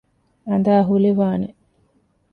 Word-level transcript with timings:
އަނދައި 0.47 0.83
ހުލިވާނެ 0.87 1.47